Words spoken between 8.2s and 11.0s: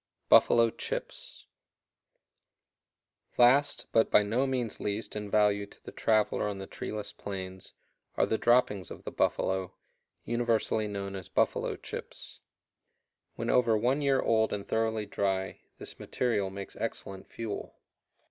the droppings of the buffalo, universally